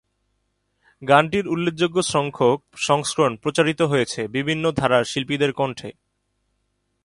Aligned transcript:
গানটির 1.01 1.45
উল্লেখযোগ্য 1.47 1.97
সংখ্যক 2.13 2.59
সংস্করণ 2.87 3.33
প্রচারিত 3.35 3.81
হয়েছে 3.81 4.21
বিভিন্ন 4.27 4.63
ধারার 4.71 5.03
শিল্পীদের 5.03 5.51
কণ্ঠে। 5.53 5.89